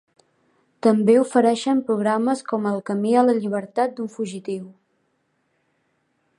[0.87, 4.67] També ofereixen programes com "El camí a la llibertat d'un fugitiu".